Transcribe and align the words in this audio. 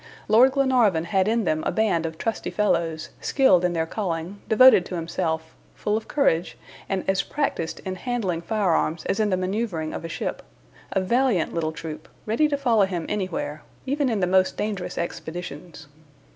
Lord 0.27 0.53
Glenarvan 0.53 1.03
had 1.03 1.27
in 1.27 1.43
them 1.43 1.61
a 1.63 1.71
band 1.71 2.07
of 2.07 2.17
trusty 2.17 2.49
fellows, 2.49 3.11
skilled 3.21 3.63
in 3.63 3.73
their 3.73 3.85
calling, 3.85 4.41
devoted 4.49 4.83
to 4.87 4.95
himself, 4.95 5.53
full 5.75 5.95
of 5.95 6.07
courage, 6.07 6.57
and 6.89 7.07
as 7.07 7.21
practiced 7.21 7.81
in 7.81 7.93
handling 7.97 8.41
fire 8.41 8.71
arms 8.71 9.05
as 9.05 9.19
in 9.19 9.29
the 9.29 9.37
maneuvering 9.37 9.93
of 9.93 10.03
a 10.03 10.09
ship; 10.09 10.41
a 10.91 11.01
valiant 11.01 11.53
little 11.53 11.71
troop, 11.71 12.07
ready 12.25 12.47
to 12.47 12.57
follow 12.57 12.85
him 12.87 13.05
any 13.09 13.27
where, 13.27 13.61
even 13.85 14.09
in 14.09 14.21
the 14.21 14.25
most 14.25 14.57
dangerous 14.57 14.97
expeditions. 14.97 15.87